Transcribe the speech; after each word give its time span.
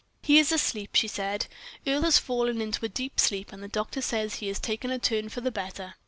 "He 0.23 0.39
is 0.39 0.51
asleep," 0.51 0.95
she 0.95 1.07
said; 1.07 1.45
"Earle 1.85 2.01
has 2.05 2.17
fallen 2.17 2.59
into 2.59 2.83
a 2.83 2.89
deep 2.89 3.19
sleep, 3.19 3.53
and 3.53 3.61
the 3.61 3.67
doctor 3.67 4.01
says 4.01 4.37
he 4.37 4.47
has 4.47 4.59
taken 4.59 4.89
a 4.89 4.97
turn 4.97 5.29
for 5.29 5.41
the 5.41 5.51
better." 5.51 5.93